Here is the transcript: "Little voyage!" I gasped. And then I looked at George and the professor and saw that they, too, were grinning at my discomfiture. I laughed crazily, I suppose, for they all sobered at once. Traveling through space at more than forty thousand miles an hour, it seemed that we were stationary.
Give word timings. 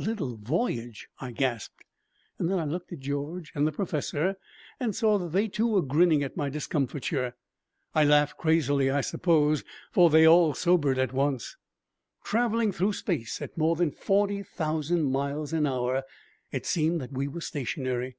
"Little 0.00 0.34
voyage!" 0.36 1.06
I 1.20 1.30
gasped. 1.30 1.84
And 2.40 2.50
then 2.50 2.58
I 2.58 2.64
looked 2.64 2.90
at 2.92 2.98
George 2.98 3.52
and 3.54 3.68
the 3.68 3.70
professor 3.70 4.34
and 4.80 4.96
saw 4.96 5.16
that 5.16 5.30
they, 5.30 5.46
too, 5.46 5.68
were 5.68 5.80
grinning 5.80 6.24
at 6.24 6.36
my 6.36 6.50
discomfiture. 6.50 7.36
I 7.94 8.02
laughed 8.02 8.36
crazily, 8.36 8.90
I 8.90 9.00
suppose, 9.00 9.62
for 9.92 10.10
they 10.10 10.26
all 10.26 10.54
sobered 10.54 10.98
at 10.98 11.12
once. 11.12 11.56
Traveling 12.24 12.72
through 12.72 12.94
space 12.94 13.40
at 13.40 13.56
more 13.56 13.76
than 13.76 13.92
forty 13.92 14.42
thousand 14.42 15.04
miles 15.12 15.52
an 15.52 15.66
hour, 15.68 16.02
it 16.50 16.66
seemed 16.66 17.00
that 17.00 17.12
we 17.12 17.28
were 17.28 17.40
stationary. 17.40 18.16